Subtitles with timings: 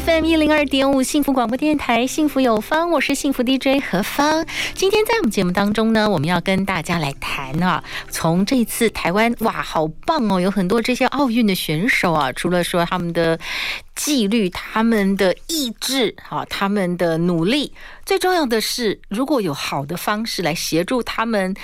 [0.00, 4.44] FM 一零二点五幸福广播电台，幸福有方，我是幸福 DJ 何芳。
[4.74, 13.38] 今天在我们节目当中呢，我们要跟大家来谈啊，从这次台湾哇，好棒哦，有很多这些奥运的选手啊，除了说他们的
[13.94, 17.72] 纪律、他们的意志、哈，他们的努力，
[18.04, 21.54] 最重要的是，如果有好的方式来协助他们。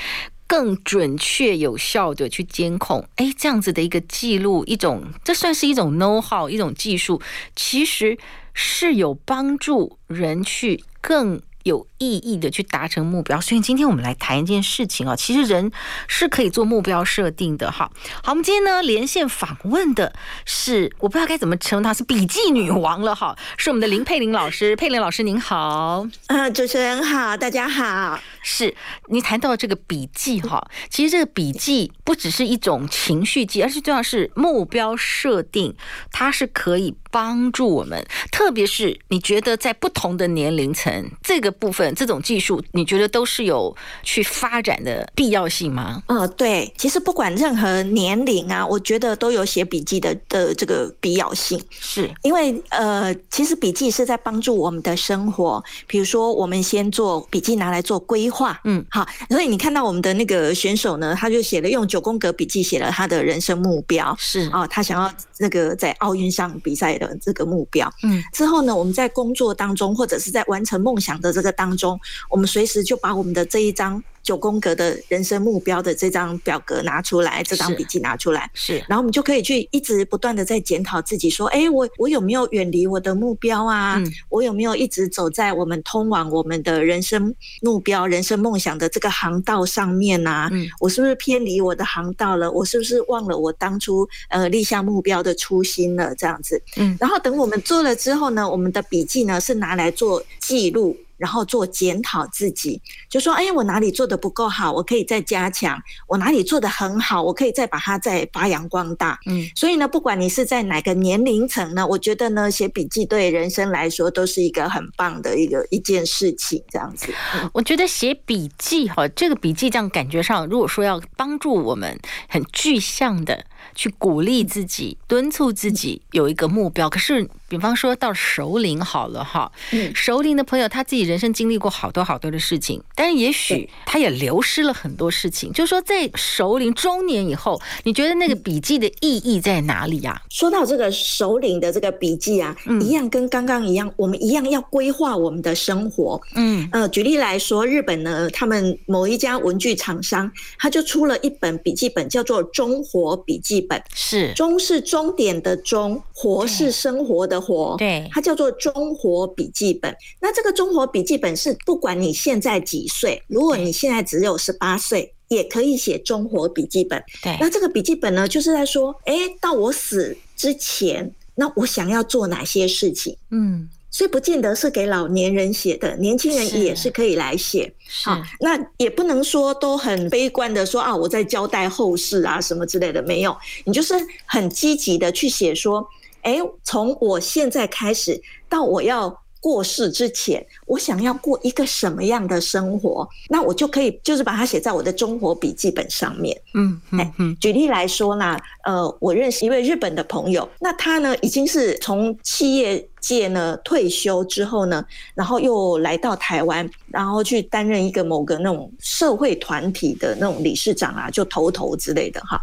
[0.51, 7.23] 更准确有效的去监控，哎，这样子的一个记录，一种这算是一种 know how，一种技术，
[7.55, 8.19] 其实
[8.53, 11.41] 是有帮助人去更。
[11.63, 15.15] 有意义的去达成目标，所以今天我们来谈一件事情啊。
[15.15, 15.71] 其实人
[16.09, 17.91] 是可以做目标设定的，哈。
[18.23, 20.15] 好，我们今天呢连线访问的
[20.47, 23.37] 是，我不知道该怎么称她，是笔记女王了哈。
[23.59, 28.19] 是我们的林佩玲老师，佩玲老师您好，嗯，主持人好，大家好。
[28.43, 28.75] 是
[29.09, 35.77] 你谈到这个笔记哈，其实这个笔记不只是一种情绪记，而是重要是目标设定，
[36.11, 41.51] 它是可以帮助我们，特别是你觉得在不同的年龄层这个。
[41.61, 46.03] 部分这种技术，你觉得都是有去发展的必要性吗？
[46.07, 51.63] 呃，对，其实不管任何年龄啊，我觉得都有写笔记的的这个必要性。
[51.69, 55.63] 是因为呃，其实笔记是在帮助我们的生活。
[55.87, 58.59] 比如说，我们先做笔记，拿来做规划。
[58.65, 64.15] 嗯，好，所以你看到我们的那个选手呢，他就写了用九宫格笔记写了他的人生目标。
[64.19, 67.93] 是啊，他想要那个在奥运上比赛的这个目标。
[68.05, 71.99] 嗯，之后呢，我们在工作当中或者是在完成梦想的这个当中，
[72.31, 83.97] 我们随时就把我们的这一张九宫格的人生目标的这张表格拿出来，这张笔记拿出来，是，然后我们就可以去一直不断的在检讨自己，说，哎，我我有没有远离我的目标啊？
[83.99, 90.49] 嗯，我有没有一直走在我们通往我们的人生目标、人生梦想的这个航道上面啊？
[90.53, 92.51] 嗯，我是不是偏离我的航道了？
[92.51, 96.15] 我是不是忘了我当初呃立下目标的初心了？
[96.15, 100.97] 这样子，嗯，然后等我们做了之后呢，我们的笔记呢是拿来做记录。
[101.21, 104.73] 然后做检讨自己，就说：“哎，我哪里做的不够好？
[104.73, 105.79] 我可以再加强。
[106.09, 107.23] 我哪里做的很好？
[107.23, 116.65] 我可以再把它再发扬光大。”嗯，所以呢，不管你是在哪个年龄层呢，我觉得呢，写笔记对人生来说都是一个很棒的一个一件事情。
[116.71, 122.01] 这样子，嗯，我觉得写笔记哈，这个笔记这样感觉上，如果说要帮助我们
[122.31, 123.45] 很具象的。
[123.75, 126.89] 去鼓励自己，敦促自己有一个目标。
[126.89, 129.51] 可是，比方说到熟龄好了哈，
[129.95, 135.53] 熟龄的朋友他自己人生经历过好多好多的事情，但是也许他也流失了很多事情。
[135.53, 140.21] 就是说，在熟龄中年以后，你觉得那个笔记的意义在哪里呀？
[140.31, 146.21] 说到这个熟龄的这个笔记啊，一样跟刚刚一样，我们一样要规划我们的生活。
[146.35, 153.49] 嗯，呃，举例来说，日本呢，他们某一家文具厂商，他就出了一本笔记本，叫做《中活笔记》。
[153.59, 159.97] 本是终是终点的终，活是生活的活，对，它叫做中活笔记本。
[160.21, 167.03] 那这个中活笔记本是不管你现在几岁，如果你现在只有十八岁，也可以写中活笔记本。
[167.23, 173.17] 对，那这个笔记本呢，就是在说，哎，到我死之前，那我想要做哪些事情？
[173.31, 173.71] 嗯。
[173.91, 177.73] 所以不见得是给老年人写的，年轻人也是可以来写。
[178.05, 183.37] 好，那也不能说都很悲观的说啊，我在交代后事啊什么之类的，没有。
[183.65, 183.95] 你就是
[184.27, 185.87] 很积极的去写说，
[186.23, 196.39] 哎，从我现在开始到我要过世之前，我想要过一个什么样的生活，那我就可以就是把它写在我的中活笔记本上面。
[196.55, 197.37] 嗯嗯嗯。
[197.41, 204.85] 举例来说呢，呃，我认识一位日本的朋友，那他呢已经是从企业界呢退休之后呢，
[205.15, 212.39] 然后又来到台湾，然后去担任一个某个那种社会团体的那种理事长啊，就头头之类的哈，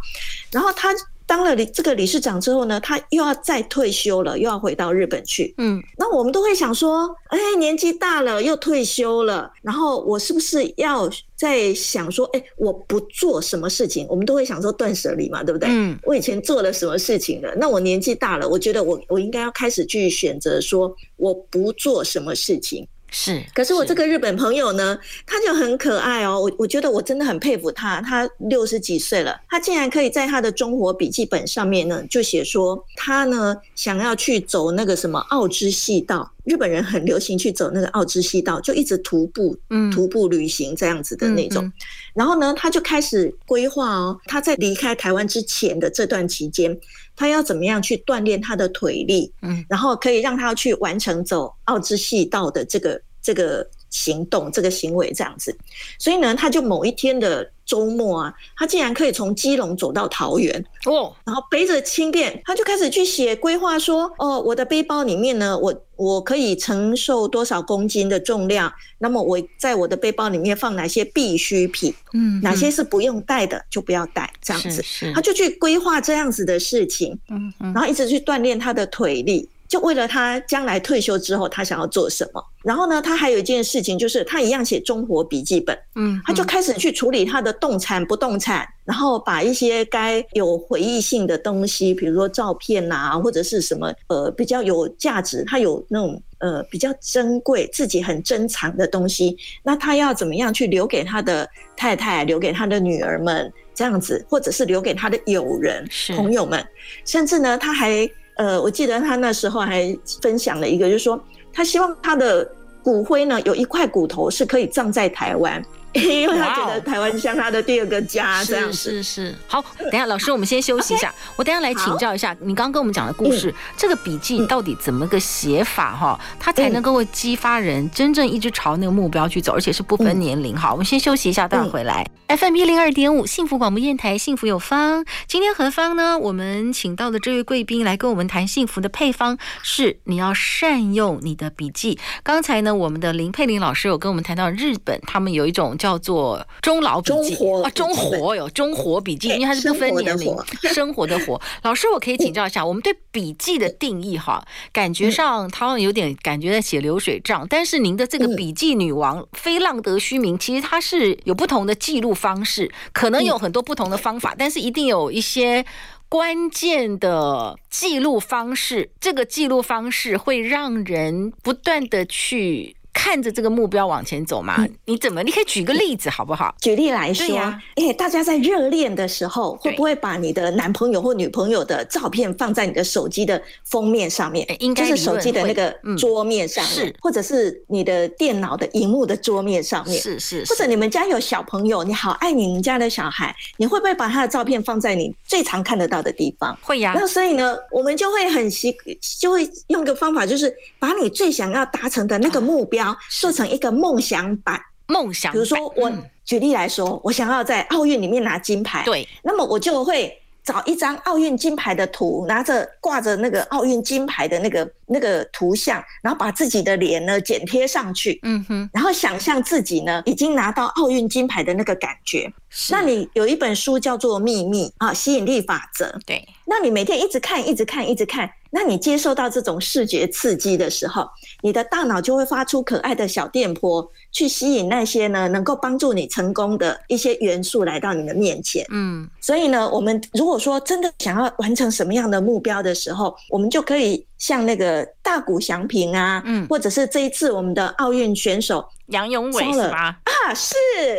[0.51, 0.89] 然后他。
[1.27, 5.53] 当了理这个理事长之后呢，他又要再退休了，又要回到日本去。
[5.57, 14.07] 嗯，那我们都会想说，哎，年纪大了又退休了，然后我是不是要在想说，哎，我不做什么事情？
[14.09, 15.68] 我们都会想说断舍离嘛，对不对？
[15.69, 17.53] 嗯，我以前做了什么事情了？
[17.57, 22.88] 那我年纪大了，我觉得我我应该要开始去选择说，我不做什么事情。
[23.09, 26.39] 是，可是我这个日本朋友呢，他就很可爱哦。
[26.39, 28.01] 我我觉得我真的很佩服他。
[28.01, 36.30] 他六十几岁了，他竟然可以在他的中活笔记本上面呢，就写说他呢想要去走那个什么奥之细道。
[36.44, 41.69] 日本人很流行去走那个奥之细道，就一直徒步，嗯，徒步旅行这样子的那种。
[42.13, 46.77] 然后呢，他就开始规划哦，他在离开台湾之前的这段期间，
[47.17, 55.57] 他要怎么样去锻炼他的腿力，嗯，然后可以让他去完成走奥之细道的这个这个行动、这个行为这样子。
[55.97, 68.71] 所以呢，他就某一天的周末啊，他竟然可以从基隆走到桃园哦，然后背着轻便，他就开始去写规划说，哦，我的背包里面呢，我我可以承受多少公斤的重量？
[68.99, 71.93] 那么我在我的背包里面放哪些必需品？
[72.13, 74.81] 嗯，哪些是不用带的就不要带，这样子，
[75.13, 79.49] 他就去规划这样子的事情，嗯嗯，然后一直去锻炼他的腿力。
[79.67, 82.43] 就为了他将来退休之后，他想要做什么？
[82.63, 106.65] 然后呢，他还有一件事情，就是他一样写中活笔记本，嗯，他就开始去处理他的动产、不动产，然后把一些该有回忆性的东西，比如说照片啊，或者是什么呃比较有价值，他有那种呃比较珍贵、自己很珍藏的东西，那他要怎么样去留给他的太太，留给他的女儿们这样子，或者是留给他的友人、朋友们，
[107.05, 108.09] 甚至呢，他还。
[108.38, 111.19] 呃，我记得他那时候还分享了一个，就是说
[111.51, 112.50] 他希望他的
[112.84, 115.63] 骨灰呢，有一块骨头是可以葬在台湾。
[115.94, 119.36] 因为他觉得台湾像他的第二个家，这样是是是。
[119.48, 121.13] 好，等一下老师，我们先休息一下。
[121.36, 126.19] 我等一下来请教一下，你刚刚跟我们讲的故事，这个笔记到底怎么个写法哈？
[126.39, 130.56] 它才能够激发人真正一直朝那个目标去走，而且是不分年龄。
[130.56, 132.06] 好，我们先休息一下，待会回来。
[132.28, 135.06] FM 一零二点五，幸福广播电台，幸福有方。
[135.28, 136.19] 今天何方呢？
[136.19, 141.98] 我们请到的这位贵宾来跟我们谈幸福的配方，是你要善用你的笔记。
[142.24, 151.39] 刚才呢，我们的林佩玲老师有跟我们谈到日本，他们有一种叫叫做中老笔记啊，中活有中活笔记，因为它是不分年龄，生活的活。
[151.63, 165.65] 老师，我可以请教一下，我们对笔记的定义哈，感觉上他好像有点感觉在写流水账，但是您的这个笔记女王非浪得虚名，其实它是有不同的记录方式，可能有很多不同的方法，但是一定有一些
[166.09, 172.75] 关键的记录方式，这个记录方式会让人不断的去。
[172.97, 174.67] 看着这个目标往前走嘛？
[174.85, 175.21] 你怎么？
[175.21, 176.53] 你可以举个例子好不好？
[176.59, 184.47] 举例来说，哎、欸，大家在热恋的时候，会不会把你的男朋友或女朋友的照片放在你的手机的封面上面？
[184.59, 190.43] 应该是手机的那个桌面上面，或者是你的电脑的荧幕的桌面上面，是是。
[190.50, 196.57] 或者你们家有小朋友，你好爱你们家的小孩，你会不会把他的照片放在你最常看得到的地方？
[196.61, 196.93] 会呀。
[196.95, 198.75] 那所以呢，我们就会很习，
[199.19, 202.87] 就会用个方法，就是把你最想要达成的那个目标。
[203.10, 205.31] 做成一个梦想版，梦想。
[205.31, 205.92] 比如说，我
[206.25, 210.13] 举例来说，我想要在奥运里面拿金牌，对，那么我就会
[210.44, 222.31] 找一张奥运金牌的图，拿着挂着那个奥运金牌的那个那个图像，然后把自己的脸呢剪贴上去，嗯哼，然后想象自己呢已经拿到奥运金牌的那个感觉。
[222.69, 228.30] 那你有一本书叫做《秘密》啊，吸引力法则，对，那你每天一直看，一直看，一直看。
[228.51, 231.07] 那你接受到这种视觉刺激的时候，
[231.41, 238.65] 你的大脑就会发出可爱的小电波，去吸引那些呢能够帮助你成功的一些元素来到你的面前。
[238.69, 250.00] 嗯，所以呢，我们如果说真的想要完成什么样的目标的时候，我们就可以像那个大谷翔平啊，嗯，或者是这一次我们的奥运选手杨永伟是吧？
[250.03, 250.55] 啊，是，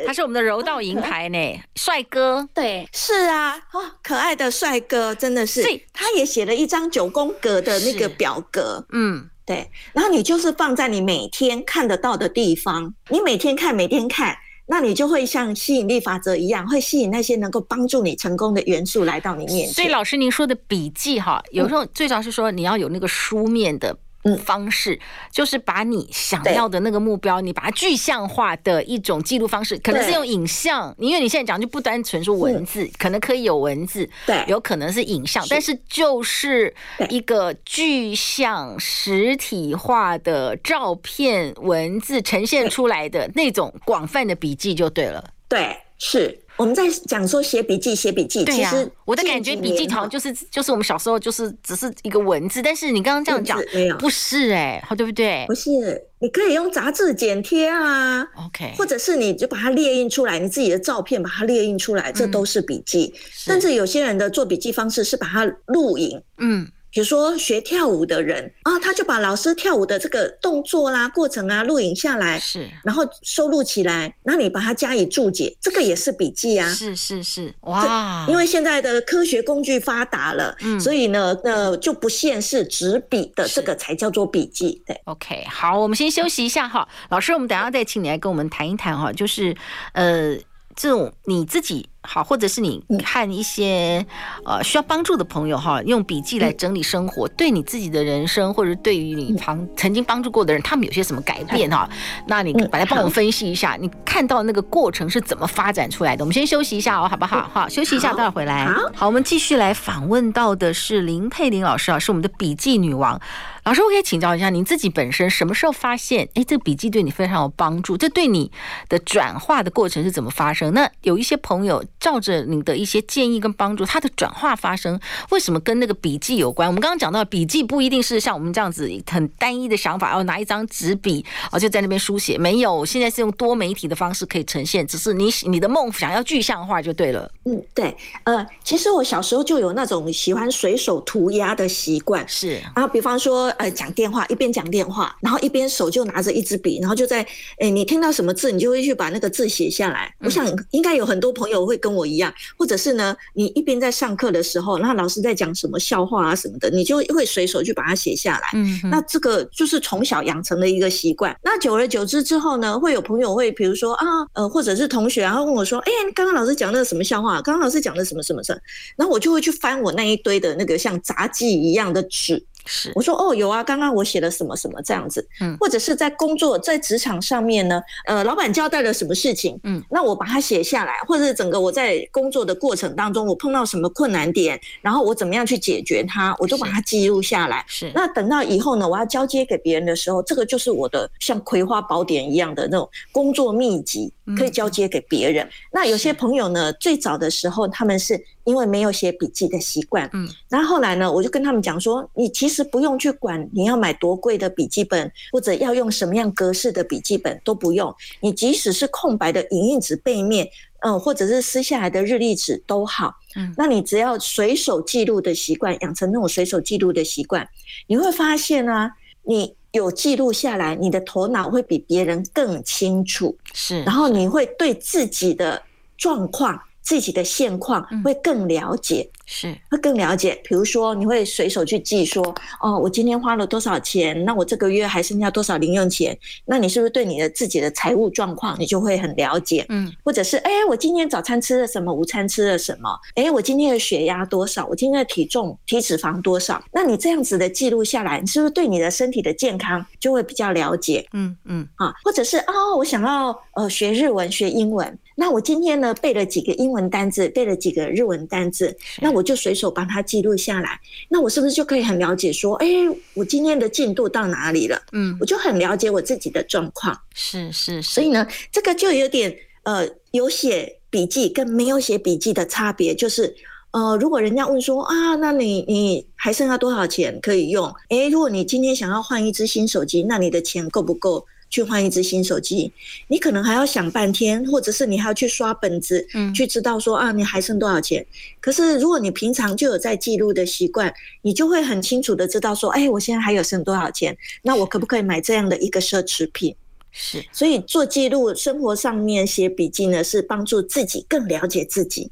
[0.06, 2.48] 他是我们的柔道银牌呢，帅哥。
[2.54, 5.62] 对，是啊，哦，可爱的帅哥，真的是。
[5.92, 9.70] 他也写了一张九宫格的那个表格，嗯，对。
[9.92, 14.36] 然后你就是放在你每天看得到的地方，你每天看，每天看，
[14.68, 19.72] 那你就会像吸引力法则一样，会吸引那些能够帮助你成功的元素来到你面前。
[19.72, 23.96] 所以老师您说的笔记哈，有时候最早是说你要有那个书面的。
[24.44, 24.98] 方式
[25.30, 36.74] 就是把你想要的那个目标，你把它具象化的一种记录方式，可能是用影像，因为你现在讲就不单纯说文字，可能可以有文字，对，有可能是影像，但是就是
[37.08, 46.38] 一个具象实体化的照片、文字呈现出来的那种广泛的笔记就对了，对，是。
[46.58, 48.44] 我们在讲说写笔记，写笔记。
[48.44, 48.72] 对呀，
[49.04, 53.58] 我的感觉笔记好像就是就是我们小时候就是只是一个文字，但是你刚刚这样讲，
[53.98, 55.44] 不是哎，好对不对？
[55.46, 55.70] 不是，
[56.18, 63.14] 你可以用杂志剪贴啊，OK，或者是你就把它列印出来，你自己的照片把它列印出来，这都是笔记。
[63.32, 66.66] 甚至有些人的做笔记方式是把它录影，嗯。
[66.90, 76.68] 比如说学跳舞的人啊，他就把老师跳舞的这个动作啦、过程啊录影下来，是，然后收录起来，那你把它加以注解，这个也是笔记啊。
[76.72, 78.26] 是是是，哇！
[78.28, 84.82] 因为现在的科学工具发达了，嗯，所以呢，呃，就不限是纸笔的，这个才叫做笔记。
[84.86, 89.54] 对，OK，好，我们先休息一下哈，老师，我们等下再请你来跟我们谈一谈哈，就是
[89.92, 90.34] 呃，
[90.74, 91.88] 这种你自己。
[92.02, 94.06] 好，或者是你看一些
[94.44, 101.88] 呃需要帮助的朋友哈，用笔记来整理生活，对你自己的人生，或者对于你旁曾经帮助过的人，他们有些什么改变哈？
[102.26, 106.24] 那你把它帮我分析一下，你看到那个过程是怎么发展出来的？
[106.24, 107.50] 我们先休息一下哦，好不好？
[107.52, 108.66] 好，休息一下，待会儿回来。
[108.94, 113.20] 好，我们继续来访问到的是林佩玲老师啊，是我们的笔记女王。
[113.64, 117.98] 老师，我可以请教一下，您自己本身什么时候发现，哎，这个笔记对你非常有帮助？
[117.98, 118.50] 这对你
[118.88, 120.72] 的转化的过程是怎么发生？
[120.72, 121.84] 那有一些朋友。
[122.00, 124.98] 照着你的一些建议跟帮助，它的转化发生，
[125.30, 126.68] 为什么跟那个笔记有关？
[126.68, 132.38] 我们刚刚讲到，笔记不一定是像我们这样子很单一的想法，要拿一张纸笔，哦，就在那边书写。
[132.38, 137.28] 没有，现在是用多媒体的方式可以呈现，只是你你的梦想要具象化就对了。
[137.44, 147.26] 嗯，对，呃，其实我小时候就有那种喜欢随手涂鸦的习惯，是啊，比方说，呃，讲电话，一边讲电话，然后一边手就拿着一支笔，然后就在，
[147.58, 150.14] 哎，你听到什么字，你就会去把那个字写下来。
[150.20, 151.87] 嗯、我想应该有很多朋友会跟。
[151.88, 158.50] 跟我一样，或者是呢，你一边在上课的时候，那老师在讲什么笑话啊什么的，你就会随手去把它写下来。
[158.52, 161.34] 嗯，那这个就是从小养成的一个习惯。
[161.42, 167.40] 那久而久之之后呢，会有朋友会，比如说啊，呃，或者是同学，然后问我说，哎，刚刚老师讲那个什么笑话？
[167.40, 168.60] 刚刚老师讲的什么什么什么？
[168.96, 172.44] 然后我就会去翻我那一堆的那个像杂记一样的纸。
[172.68, 187.64] 是，我说哦，有啊，刚刚我写了什么什么这样子，嗯，或者是在工作在职场上面呢，呃，老板交代了什么事情，嗯，那我把它写下来，或者是整个我在工作的过程当中，我碰到什么困难点，然后我怎么样去解决它，我就把它记录下来。
[187.66, 195.48] 是，那等到以后呢，我要交接给别人的时候，这个就是我的像葵花宝典一样的那种工作秘籍，可以交接给别人。
[195.72, 198.18] 那有些朋友呢，最早的时候他们是。
[198.44, 210.48] 因为没有写笔记的习惯，嗯，然后后来呢，我就跟他们讲说，你其实不用去管你要买多贵的笔记本，或者要用什么样格式的笔记本都不用，你即使是空白的影印纸背面，
[210.80, 217.46] 嗯，或者是撕下来的日历纸都好，嗯，那你只要随手记录的习惯，养成那种随手记录的习惯，
[217.86, 218.90] 你会发现啊，
[219.24, 225.62] 你有记录下来，你的头脑会比别人更清楚，是，然后你会对自己的
[225.96, 226.60] 状况。
[226.88, 230.40] 自己的现况会更了解，是会更了解。
[230.42, 234.24] 比如说，你会随手去记说，哦，我今天花了多少钱？
[234.24, 236.18] 那我这个月还剩下多少零用钱？
[236.46, 239.66] 那你是不是对你的自己的财务状况，你就会很了解？
[239.68, 241.92] 嗯，或者是，哎，我今天早餐吃了什么？
[241.92, 242.88] 午餐吃了什么？
[243.16, 244.66] 哎，我今天的血压多少？
[244.68, 246.64] 我今天的体重、体脂肪多少？
[246.72, 251.06] 那你这样子的记录下来，你是不是对你的身体的健康就会比较了解？
[251.12, 254.98] 嗯嗯，啊，或者是，哦，我想要呃学日文、学英文。
[255.20, 260.78] 那我今天呢，背了几个英文单字，背了几个日文单字，那我就随手帮他记录下来。
[261.08, 262.66] 那我是不是就可以很了解说，哎，
[263.14, 264.80] 我今天的进度到哪里了？
[264.92, 266.96] 嗯，我就很了解我自己的状况。
[267.14, 269.34] 是是，所以呢，这个就有点
[269.64, 273.34] 呃，有写笔记跟没有写笔记的差别，就是
[273.72, 277.66] 呃，如果人家问说啊，那你你还剩下多少钱可以用？
[277.88, 281.26] 哎，如果你今天想要换一只新手机，那你的钱够不够？
[281.50, 282.72] 去换一支新手机，
[283.08, 288.04] 你可能还要想半天，或者是你还要去刷本子，嗯，去知道说啊，你还剩多少钱。
[288.40, 296.54] 可是如果你平常就有在记录的习惯，你就会很清楚的知道说，哎，我现在还有剩多少钱，那我可不可以买这样的一个奢侈品？
[296.90, 302.10] 是，所以做记录，生活上面写笔记呢，是帮助自己更了解自己。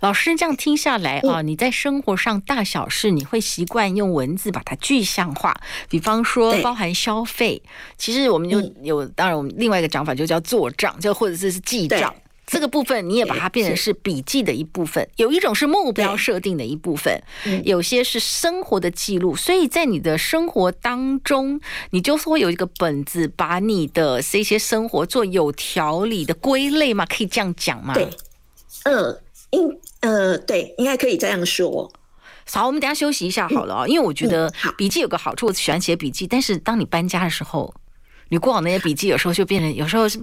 [0.00, 5.56] 老师这样听下来啊，你在生活上大小事，你会习惯用文字把它具象化，
[5.88, 7.62] 比方说包含消费，
[7.96, 12.14] 其实我们就有，当然我们另外一个讲法就叫做账，就或者是是记账
[12.44, 15.08] 这个部分，你也把它变成是笔记的一部分。
[15.16, 17.22] 有一种是目标设定的一部分，
[17.64, 19.34] 有些是生活的记录。
[19.34, 27.06] 所以在你的生活当中，你就是会有一个本子，把你的这些生活做有条理的归类嘛？
[27.06, 27.94] 可以这样讲吗？
[27.94, 28.10] 对，
[28.84, 29.18] 嗯。
[29.52, 31.90] 应呃对，应该可以这样说。
[32.52, 36.26] 好，我们等下休息一下好了啊，因为我觉得笔记有个好处，我喜欢写笔记。
[36.26, 37.72] 但是当你搬家的时候，
[38.30, 40.20] 你过往那些笔记有时候就变成，有时候是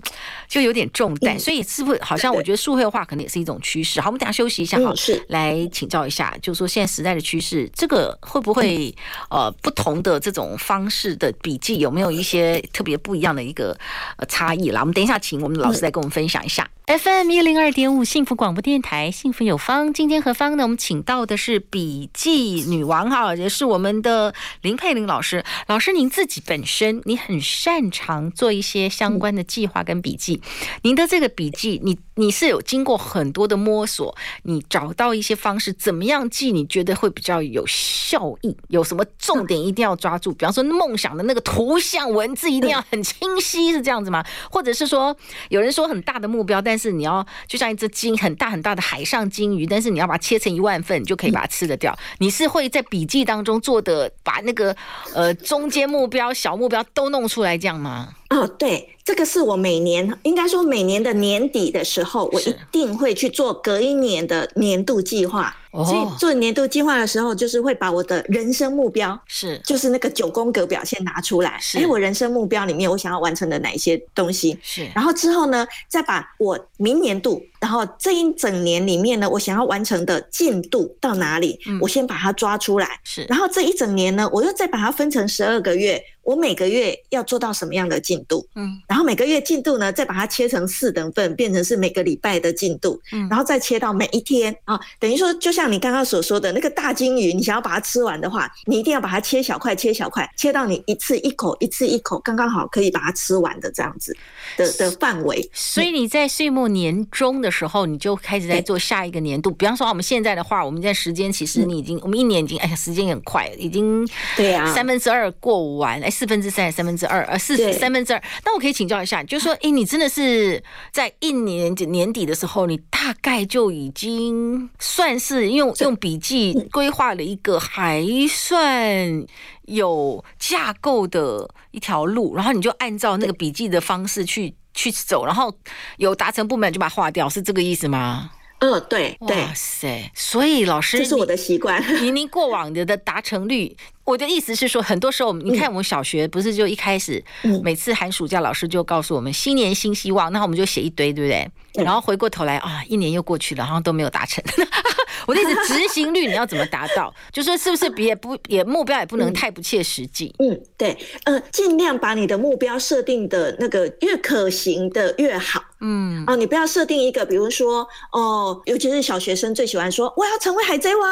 [0.48, 1.40] 就有点重担。
[1.40, 4.02] 所以是不是好像我觉得数位化可能也是一种趋势？
[4.02, 8.94] 好，我们等下休息一下好，是来请教一下，就是说现在时代的趋势，这个会不会
[9.30, 13.76] 呃不同的这种方式的笔记有没有一些特别不一样的一个
[14.18, 14.82] 呃差异啦？
[14.82, 16.70] 我们等一下请我们的老师来跟我们分享一下。
[16.90, 19.94] FM 一零二点五幸福广播电台，幸福有方。
[19.94, 20.64] 今天何方呢？
[20.64, 25.46] 我们请到的是笔记女王哈，也是我们的林佩玲老师。
[25.68, 30.42] 老师，您自己本身你很擅长做一些相关的计划跟笔记。
[30.82, 36.52] 您的这个笔记，你你是有经过很多的摸索，你找到一些方式，怎么样记？
[36.52, 38.58] 你觉得会比较有效益？
[38.70, 40.34] 有什么重点一定要抓住？
[40.34, 44.26] 比方说梦想的那个图像文字一定要很清晰，是这样子吗？
[44.50, 45.16] 或者是说，
[45.50, 51.94] 有人说很大的目标，但是你要就像一只鲸，很大很大的海上鲸鱼，但是你要把它切成一万份，你就可以把它吃得掉。
[52.20, 54.74] 你是会在笔记当中做的，把那个
[55.14, 58.16] 呃中间目标、小目标都弄出来这样吗？
[58.30, 58.96] 哦，对。
[59.04, 65.56] 这个是我每年应该说每年的年底的时候，我一定会去做隔一年的年度计划。
[65.72, 71.58] 所以做年度计划的时候，就是会把我的人生目标是，就是那个九宫格表现拿出来。
[71.60, 74.56] 是，哎，我人生目标里面我想要完成的哪一些东西？
[74.62, 74.88] 是。
[74.94, 81.60] 然后之后呢，再把我明年度，然后这一整年里面呢，我想要完成的进度到哪里？
[81.82, 83.00] 我先把它抓出来。
[83.04, 83.24] 是。
[83.24, 88.48] 然后这一整年呢，我又再把它分成十二个月，我每个月要做到什么样的进度？
[88.56, 88.82] 嗯。
[88.88, 89.10] 然后。
[89.10, 104.16] 每个月进度呢，再把它切成四等份，变成是每个礼拜的进度，嗯，然后再切到每一天啊，等于说就像你刚刚所说的那个大金鱼，你想要把它吃完的话，你一定要把它切小块，切小块，切到你一次一口，一次一口，刚刚好可以把它吃完的这样子
[104.56, 105.50] 的的范围。
[105.54, 109.50] 所以你在岁末年终的时候，你就开始在做下一个年度。
[109.52, 118.22] 比方说我们现在的话，我们在时间其实你已经，我们一年已经，哎呀，时间也很快，已经对啊，三分之二过完，哎，四分之三，三分之二，呃，四三分之二。
[118.44, 118.90] 那我可以请。
[118.90, 129.24] 教一下，就是说，哎，你真的是在一年年底的时候，你大概就已经算是用用笔记规划了一个还算
[129.66, 135.54] 有架构的一条路，然后你就按照那个笔记的方式去去走，然后
[135.98, 138.32] 有达成不满就把它划掉，是这个意思吗？
[138.60, 141.82] 嗯、哦，对对，哇塞，所以老师，这是我的习惯。
[142.04, 143.76] 您您过往的的达成率。
[144.10, 147.24] 我的意思是说，很多时候，你看我们小学不是就一开始，
[147.64, 151.84] 每次寒暑假老师就告诉我们新年新希望，那我们就写一堆，对不对？
[151.86, 154.44] 然后回过头来啊，一年又过去了，好像都没有达成。
[155.28, 157.14] 我的意思，执行率你要怎么达到？
[157.32, 160.34] 就说是不是也不也目标也不能太不切实际？
[160.40, 165.62] 嗯，对，呃，尽量把你的目标设定的那个越可行的越好。
[165.82, 171.10] 嗯，哦，你不要设定一个，比如说哦，尤其是小学生最喜欢说我要成为海贼王，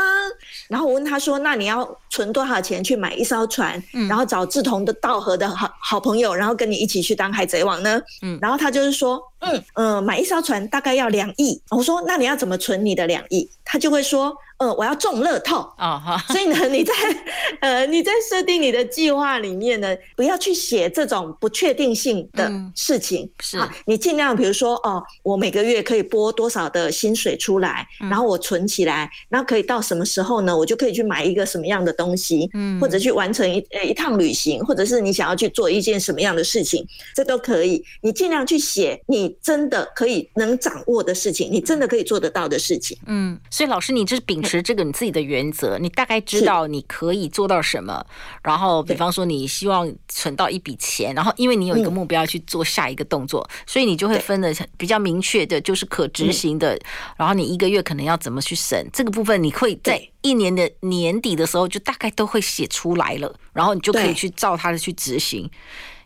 [0.70, 2.84] 然后我问他说，那你要存多少钱？
[2.88, 8.02] 去买一艘船，然后找志同的道合的好好朋友，然后跟你一起去当海贼王呢？
[8.22, 11.62] 嗯，然后他就是说，嗯嗯、呃，买一艘船大概要两亿。
[11.70, 13.50] 我说，那你要怎么存你的两亿？
[13.64, 14.36] 他就会说。
[14.60, 16.92] 呃，我要中乐透啊哈，所以呢，你在
[17.62, 23.24] 呃你在设定你的计划里面呢，不要去写这种不确定性的事情。
[23.24, 30.58] 嗯、是，你尽量比如说哦，我每个月可以拨多少的薪水出来，然后我存起来，然后可以到什么时候呢？
[30.58, 37.86] 我就可以去买一个什么样的东西，嗯，或者去完成一呃一趟旅行，或者是你想要去做一件什么样的事情，这都可以。
[38.02, 42.98] 你尽量去写你真的可以能掌握的事情，你真的可以做得到的事情。
[43.06, 44.42] 嗯，所以老师，你这是秉。
[44.48, 48.02] 持这个你自己的原则，你大概知道你可以做到什么。
[48.42, 56.80] 然后，比方说你希望存到一笔钱，然后因为你有一个目标去做下一个动作，所以你就会分的比较明确的，就是可执行的。
[57.18, 65.52] 然后你一个月可能要怎么去省这个部分，你会在一年的年底的时候就大概都会写出来了，然后你就可以去照它的去执行。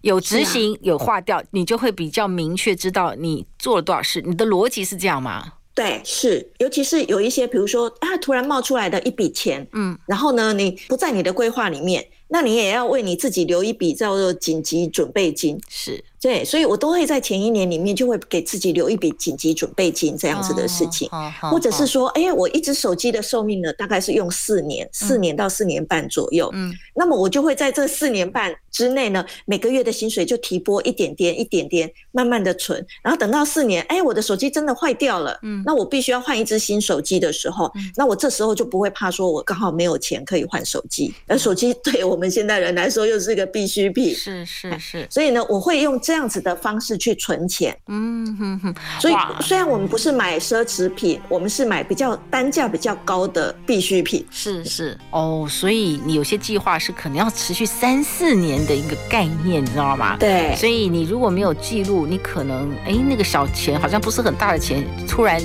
[0.01, 4.21] 有执行有划掉，你就会比较明确知道你做了多少事。
[4.21, 5.53] 你的逻辑是这样吗？
[5.73, 16.03] 对，是，尤其是有一些，比如说，啊，突然冒出来的一笔钱，嗯，然后呢，你不在你的规划里面，那你也要为你自己留一笔叫做紧急准备金，是。
[16.21, 21.09] 对，所以我都会在前一年里面就会给自己留一笔紧急准备金这样子的事情，
[21.49, 45.99] 或者是说，哎，我一只手机的寿命呢，大概是用四年，四年到四年半左右，嗯，那么我就会在这四年半之内呢，每个月的薪水就提拨一点点，一点点，慢慢的存，然后等到四年，哎，我的手机真的坏掉了，嗯，那我必须要换一只新手机的时候，那我这时候就不会怕说我刚好没有钱可以换手机，而手机对我们现代人来说又是一个必需品，是是是，所以呢，我会用。
[46.01, 54.97] 这样子的方式去存钱，嗯哼哼，所以虽然我们不是买奢侈品，我们是买比较单价比较高的必需品，是是。
[55.11, 60.17] 哦，所以你有些计划是可能要持续三四年的一个概念，你知道吗？
[60.17, 65.39] 对，所以你如果没有记录，你可能哎那个小钱好像不是很大的钱，突然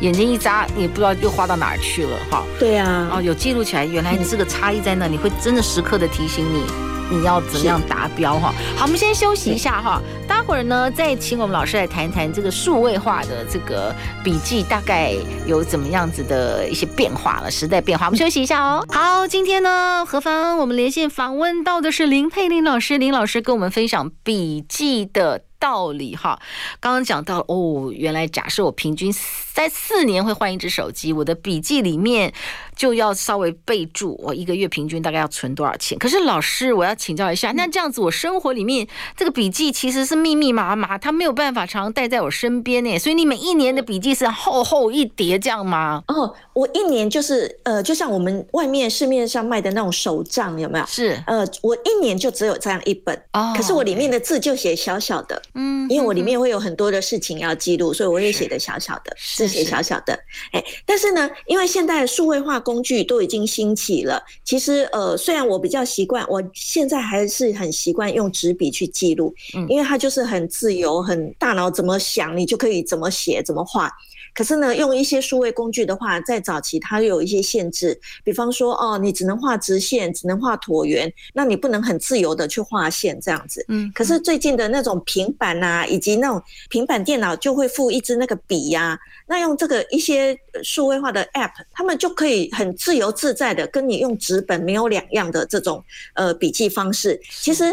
[0.00, 2.44] 眼睛一眨，你也不知道又花到哪儿去了哈。
[2.58, 6.64] 对啊，哦，有记录起来，原来你这个差异在那，你会真的时刻的提醒你。
[7.10, 8.52] 你要怎么样达标哈。
[8.74, 13.94] 好，我们先休息一下哈，待会儿呢再请我们老师来谈谈这个数位化的这个
[14.24, 15.12] 笔记大概
[15.46, 18.06] 有怎么样子的一些变化了，时代变化。
[18.06, 18.82] 我们休息一下哦。
[18.88, 26.38] 好，今天呢，何方我们连线访问到的是林佩玲老师，林老师跟我们分享笔记的道理哈。
[26.78, 29.10] 刚刚讲到哦，原来假设我平均
[29.54, 32.34] 在四年会换一只手机，我的笔记里面。
[32.76, 35.98] 就要稍微备注，我一个月平均大概要存多少钱？
[35.98, 42.98] 可是老师，我要请教一下，那这样子我生活里面这个笔记其实是密密麻麻，它没有办法常常带在我身边呢。
[42.98, 46.02] 所以你每一年的笔记是厚厚一叠这样吗？
[46.08, 50.86] 哦，我一年就是呃，就像我们外面市面上卖的那种手账，有没有？
[50.86, 53.52] 是呃，我一年就只有这样一本哦。
[53.56, 60.18] 可是我里面的字就写小小的，嗯，因为我里面会有很多的事情要记录，所以我也写的小小的，字写小小的。
[60.52, 62.63] 哎，但是呢，因为现在的数位化。
[62.64, 64.20] 工具都已经兴起了。
[64.42, 69.32] 其实，呃，虽然我比较习惯，我现在还是很习惯用纸笔去记录，
[69.68, 73.90] 因为它就是很自由，很大脑怎么想，你就可以怎么写，怎么画。
[74.34, 83.64] 可是呢，用一些数位工具的话，在早期它有一些限制，比方说，哦，你只能画直线，只能画椭圆，那你不能很自由的去画线这样子。
[83.68, 83.90] 嗯。
[83.94, 97.20] 可是最近的那种平板啊，以及那种平板电脑就会附一支那个笔呀，那用这个一些数位化的 App，他们就可以很自由自在的跟你用纸本没有两样的这种呃笔记方式。
[97.40, 97.64] 其实。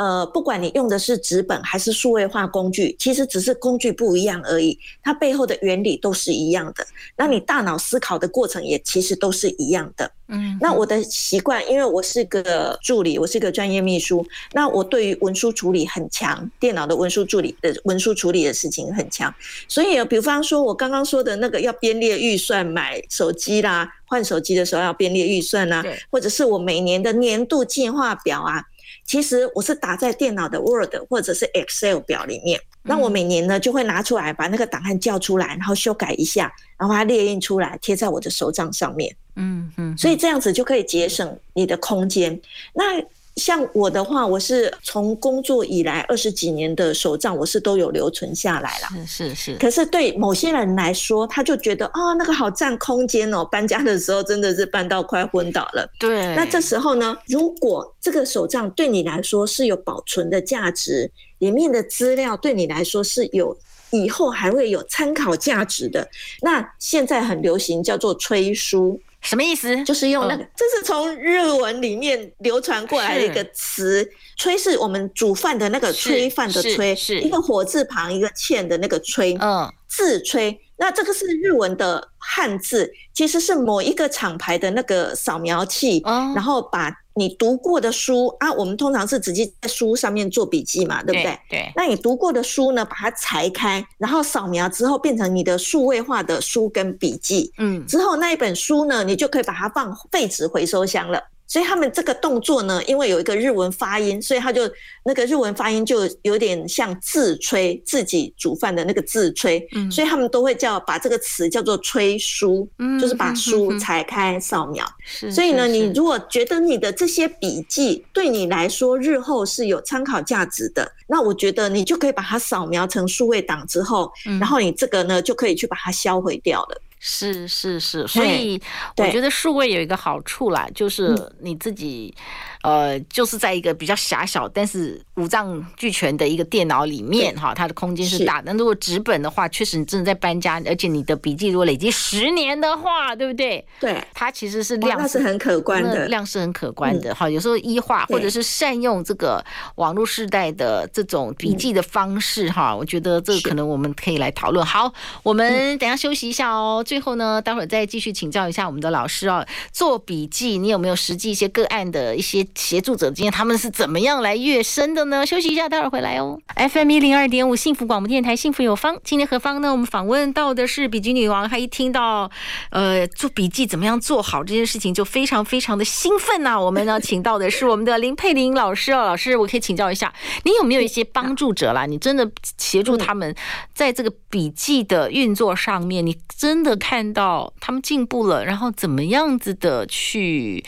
[0.00, 6.86] 呃，不管你用的是纸本还是数位化工具，其实只是工具不一样而已，它背后的原理都是一样的。
[7.16, 10.10] 那你大脑思考的过程也其实都是一样的。
[10.28, 19.34] 嗯，那我的习惯，因为我是个助理，我是个专业秘书，那我对于文书处理很强，电脑的文书助理的文书处理的事情很强，
[19.68, 28.64] 所以比方说我刚刚说的那个要编列预算买手机啦，换手机的时候要编列预算啦，或者是我每年的年度计划表啊。
[29.10, 39.12] 其实我是打在电脑的 Word 或者是 Excel 表里面，那我每年呢就会拿出来把那个档案叫出来，然后修改一下，然后把它列印出来贴在我的手掌上面。
[39.34, 42.40] 嗯嗯，所以这样子就可以节省你的空间。
[42.72, 43.02] 那
[43.40, 49.06] 像我的话，我是从工作以来二十几年的手账，我是都有留存下来了。
[49.06, 49.56] 是是是。
[49.56, 55.88] 可是对某些人来说，他就觉得啊、哦，那个好占空间哦，搬家的时候真的是搬到快昏倒了。
[55.98, 56.34] 对。
[56.36, 63.56] 那这时候呢，如果这个手账对你来说是有保存的价值，里面的资料对你来说是有
[63.90, 66.06] 以后还会有参考价值的，
[66.42, 69.00] 那现在很流行叫做催书。
[69.20, 69.84] 什么意思？
[69.84, 80.56] 就是用那个，这是从日文里面流传过来的一个词，炊是我们煮饭的那个炊饭的炊，是一个火字旁一个欠的那个炊，嗯，自炊。
[80.80, 86.02] 那这个是日文的汉字，其实是某一个厂牌的那个扫描器，
[86.34, 86.92] 然后把。
[87.16, 91.38] 你读过的书啊，我们通常是直接在书上面做笔记嘛，对不对？
[91.50, 91.72] 对。
[91.76, 97.52] 那你读过的书呢，把它裁开，然后扫描之后变成你的数位化的书跟笔记。
[97.58, 97.84] 嗯。
[97.86, 101.20] 之后那一本书呢，你就可以把它放废纸回收箱了。
[101.50, 104.62] 所以他们这个动作呢，因为有一个日文发音，所以他就
[105.04, 109.66] 那个日文发音就有点像自吹，自己煮饭的那个自吹。
[109.74, 114.86] 嗯，所以他们都会叫把这个词叫做吹书，嗯，就是把书裁开扫描。
[115.04, 126.80] 是，所以呢，你如果觉得你的这些笔记对你来说日后是有参考价值的，那我觉得你就可以把它扫描成数位档之后，然后你这个呢就可以去把它销毁掉了。
[127.00, 128.62] 是是是，所以
[128.98, 132.14] 我觉得数位有一个好处啦，就是你自己。
[132.62, 138.52] 呃，就是在一个比较狭小，但是五脏俱全的一个电脑里面哈，它的空间是大的。
[138.52, 143.64] 那如果纸本的话，确实你真的在搬家，而且你的笔记如果累积十年的话，对不对？
[143.80, 147.14] 对，它其实是量是，很可观的，量是很可观的。
[147.14, 149.42] 哈、嗯，有时候一化或者是善用这个
[149.76, 154.64] 网络时代的这种笔记的方式哈，我觉得这个可能我们可以来讨论。
[154.66, 154.92] 好，
[155.22, 156.84] 我们等一下休息一下哦。
[156.86, 159.46] 最后呢，待会儿再继续请教一下我们的老师哦。
[159.72, 162.46] 做笔记，你有没有实际一些个案的一些？
[162.54, 165.24] 协助者今天他们是怎么样来跃升的呢？
[165.24, 166.38] 休息一下，待会儿回来哦。
[166.56, 168.98] FM 一零二点五幸福广播电台，幸福有方。
[169.04, 169.70] 今天何方呢？
[169.72, 171.48] 我们访问到的是笔记女王。
[171.48, 172.30] 她一听到
[172.70, 176.60] 呃做笔记怎么样做好这件事情，就非常非常的兴奋呐、啊。
[176.60, 180.12] 我们呢请到的是我们的林佩玲老师哦，老师，我可以请教一下，
[180.44, 181.86] 你有没有一些帮助者啦？
[181.86, 183.34] 你真的协助他们
[183.74, 190.64] 在这个笔记的运作上面，你真的看到他们进步了，然后怎么样子的去？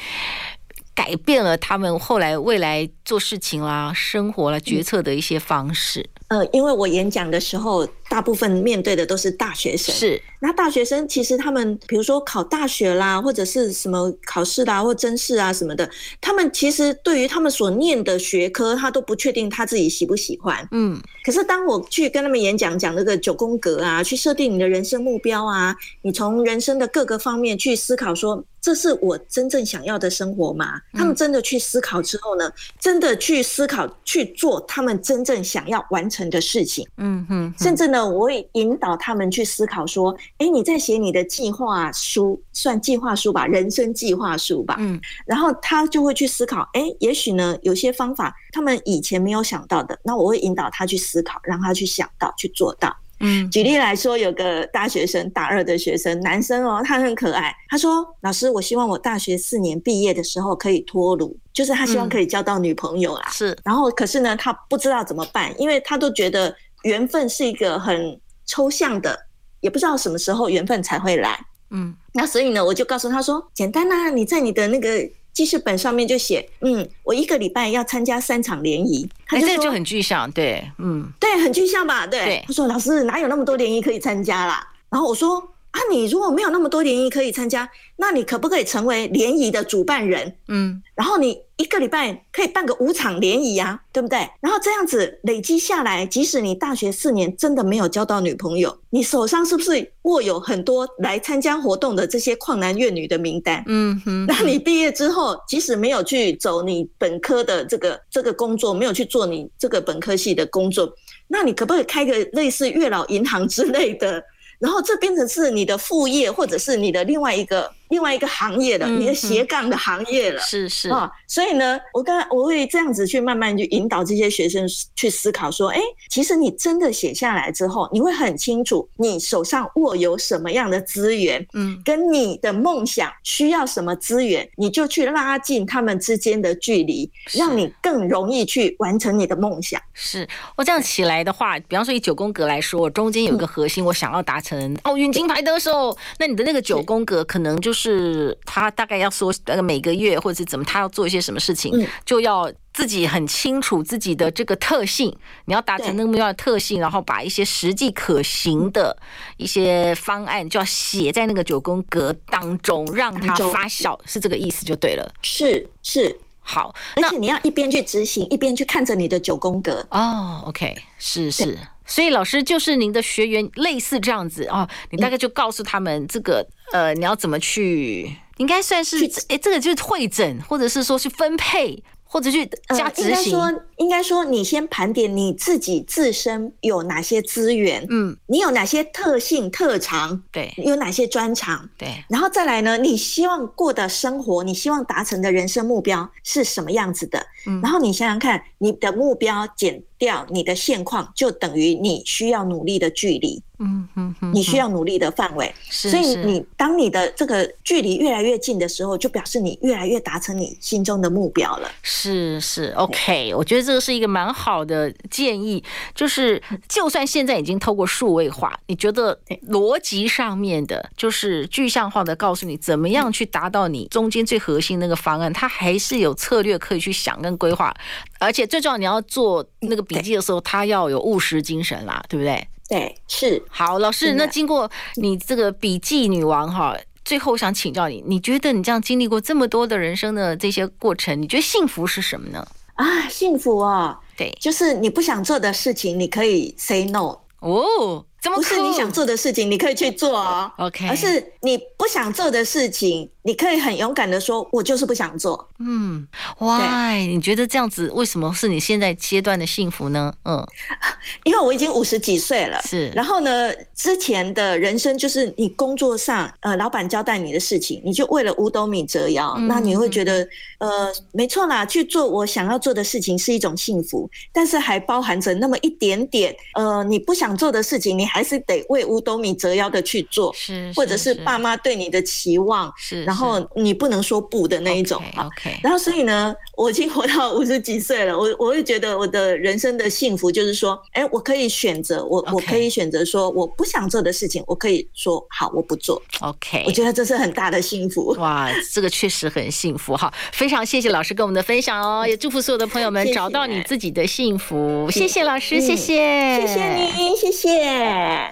[0.95, 6.09] 改变了他们后来未来做事情啦、生活啦、决策的一些方式。
[6.29, 9.95] 呃，因为我演讲的时候，大部分面对的都是大学生。
[9.95, 15.89] 是，那大学生其实他们，比如说考大学啦，或者是什么考试啦，或真试啊什么的，
[16.23, 20.67] 他们其实对于他们所念的学科，他都不确定他自己喜不喜欢。
[20.71, 28.43] 嗯，可是当我去跟他们演讲，讲那个九宫格啊，去设定你的人生目标啊，你从人生的各个方面去思考说。
[28.63, 30.81] 这是我真正想要的生活吗？
[30.93, 32.49] 他们真的去思考之后呢，
[32.79, 36.87] 真的去思考去做他们真正想要完成的事情。
[36.99, 44.77] 嗯哼，甚至呢，我会引导他们去思考说：哎，你在写你的计划书，算计划书吧，人生计划书吧。
[44.79, 52.97] 嗯，然后他就会去思考：哎，也许呢，有些方法他们以前没有想到的，那我会引导他去思考，让他去想到，去做到。
[53.23, 57.55] 嗯，举例来说，有个大学生，大二的学生，男生哦，他很可爱。
[57.71, 63.57] 他说：“老师，我希望我大学四年毕业的时候可以脱鲁，就是他希望可以交到女朋友啦。”是。
[63.65, 69.19] 然后，可是呢，他不知道怎么办，因为他都觉得缘分是一个很抽象的，
[69.61, 71.39] 也不知道什么时候缘分才会来。
[71.71, 74.89] 嗯，那所以呢，我就告诉他说：“简单呐，你在你的那个。”
[75.33, 82.25] 记事本上面就写，嗯，我一个礼拜要参加三场联谊，他就说、欸、这个就很具象，对，嗯，对，很具象吧，对。
[82.25, 84.67] 对他说老师哪有那么多联谊可以参加啦？
[84.91, 85.43] 然后我说
[85.73, 90.37] 啊，你如果没有那么多联谊可以参加，那你可不可以成为联谊的主办人？
[90.49, 91.39] 嗯，然后你。
[91.59, 94.19] 一个礼拜可以办个五场联谊呀，对不对？
[94.41, 103.63] 然后这样子累积下来，即使你大学四年真的没有交到女朋友，你手上是不是握有很多来参加活动的这些旷男怨女的名单？
[103.69, 104.27] 嗯哼。
[104.27, 110.93] 那你毕业之后，即使没有去走你本科的这个这个工作，没有去做你这个本科系的工作，
[111.29, 114.21] 那你可不可以开个类似月老银行之类的？
[114.63, 117.69] 然后这变成是你的副业，或者是你的另外一个。
[117.93, 120.89] 另外一个行业的，你的斜杠的行业了，嗯、是是。
[120.89, 125.79] 啊，所以呢，我刚我会这样子去慢慢去引导这些学生去思考，说，哎，
[126.09, 139.79] 其实你真的写下来之后，你会很清楚你手上握有什么样的资源，嗯，跟你的梦想需要什么资源，你就去拉近他们之间的距离，让你更容易去完成你的梦想。
[139.93, 140.27] 是。
[140.57, 147.82] 我这样起来的话，比方说以九宫格来说，我中间有一个核心，我想要达成奥运金牌得手，那你的那个九宫格可能就是。
[147.83, 155.15] 是他大概要说那个每个月或者是怎么，他要做一些什么事情，嗯、就要自己很清楚自己的这个特性，
[155.47, 158.97] 你要达成那个目标的特性，然后把一些实际可行的
[159.37, 165.13] 一些方案就要写在那个九宫格当中，让它发酵，是这个意思就对了。
[165.23, 169.85] 是是好，而且你要一边去执行，一边去看着你的九宫格。
[169.91, 171.59] 哦，OK，是是。
[171.85, 178.97] 所以老师就是您的学员，类似这样子哦，你大概就告诉他们这个呃，你要怎么去，应该算是
[179.29, 181.83] 哎，这个就是会诊，或者是说去分配。
[182.13, 183.35] 或者去加执行。
[183.39, 183.51] 呃、
[183.83, 197.27] 应该说，你先盘点你自己自身有哪些资源，嗯，你有哪些特性特长，对，有哪些专长，对，然后再来呢，你希望过的生活，你希望达成的人生目标是什么样子的？
[197.47, 203.43] 嗯，然后你想想看，你的目标减掉你的现况，就等于你需要努力的距离。
[203.65, 211.71] 嗯嗯嗯，你需要努力的范围，是是，所以你当你的这个距离越来越近的时候，就表示你越来越达成你心中的目标了。
[211.81, 215.63] 是是，OK，我觉得这个是一个蛮好的建议，
[215.95, 227.75] 就是就算现在已经透过数位化，你觉得逻辑上面的，就是具象化的告诉你怎么样去达到你中间最核心那个方案，它还是有策略可以去想跟规划，
[228.19, 232.47] 而且最重要，你要做那个笔记的时候，它要有务实精神啦，对不对？
[232.69, 234.15] 对，是好老师。
[234.15, 242.47] 那经过你这个笔记女王哈，最后我想请教你，你觉得你这样经历过这么多的人生的这些过程，你觉得幸福是什么呢？
[242.75, 248.05] 啊，幸福哦，对，就是你不想做的事情，你可以 say no 哦。
[248.23, 250.51] 怎么不是你想做的事情，你可以去做哦。
[250.59, 256.07] OK，而是你不想做的事情，你可以很勇敢的说：“我就是不想做。”嗯
[256.39, 257.07] ，Why？
[257.09, 260.15] 你觉得这样子为什么是你现在阶段的幸福呢？
[260.25, 260.41] 嗯，
[261.25, 262.63] 因为我已经五十几岁了。
[262.63, 262.91] 是。
[262.91, 269.35] 然后呢，之前的人生就是你工作上，呃，老板交代你的事情，你就为了五斗米折腰。
[269.37, 269.49] 嗯。
[269.49, 270.25] 那你会觉得，
[270.59, 278.07] 呃，没错啦，去做我想要做的事情是一种幸福，但是还包含着那么一点点，呃，你不想做的事情，你。
[278.13, 285.03] 还是得为五斗米折腰的去做，是，或者是爸妈对你的期望，是，然后你不能说不的那一种。
[285.17, 296.01] OK，然后所以呢，我已经活到 五十几岁了，我我会觉得我的人生的幸福就是说，哎，我可以选择，我我可以选择说我不想做的事情，我可以说好，我不做。
[296.21, 298.15] OK，我觉得这是很大的幸福。
[298.19, 300.13] 哇，这个确实很幸福哈！
[300.33, 304.91] 非常谢谢老师跟我们的分享哦，也祝福所有的朋友们找到你自己的幸福。
[304.91, 308.02] 谢谢老师，谢谢，谢谢您，谢谢。
[308.03, 308.31] 谢。